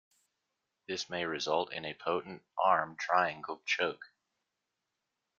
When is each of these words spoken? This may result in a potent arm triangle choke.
This 0.87 1.11
may 1.11 1.25
result 1.25 1.71
in 1.71 1.85
a 1.85 1.93
potent 1.93 2.41
arm 2.57 2.95
triangle 2.97 3.61
choke. 3.67 4.07